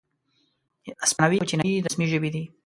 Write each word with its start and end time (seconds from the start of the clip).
اسپانوي 1.05 1.37
او 1.39 1.47
چینایي 1.49 1.83
رسمي 1.85 2.05
ژبې 2.11 2.29
دي. 2.35 2.43